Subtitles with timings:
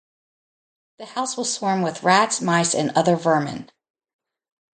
[0.97, 3.69] The house will swarm with rats, mice, and other vermin.